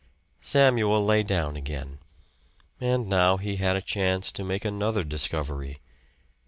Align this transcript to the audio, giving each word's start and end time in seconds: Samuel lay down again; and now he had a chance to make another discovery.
Samuel 0.41 1.05
lay 1.05 1.21
down 1.21 1.55
again; 1.55 1.99
and 2.79 3.07
now 3.07 3.37
he 3.37 3.57
had 3.57 3.75
a 3.75 3.83
chance 3.83 4.31
to 4.31 4.43
make 4.43 4.65
another 4.65 5.03
discovery. 5.03 5.77